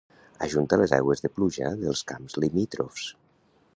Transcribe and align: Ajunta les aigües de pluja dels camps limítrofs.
Ajunta 0.45 0.79
les 0.81 0.93
aigües 0.97 1.21
de 1.25 1.31
pluja 1.35 1.69
dels 1.83 2.03
camps 2.13 2.39
limítrofs. 2.45 3.05